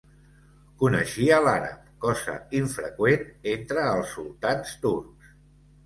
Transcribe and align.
Coneixia 0.79 1.37
l'àrab 1.49 1.93
cosa 2.07 2.35
infreqüent 2.63 3.31
entre 3.55 3.87
els 3.95 4.13
sultans 4.19 4.79
turcs. 4.89 5.35